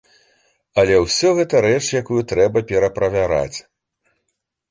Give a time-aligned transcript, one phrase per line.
[0.83, 3.57] Але ўсё гэта рэч, якую трэба пераправяраць.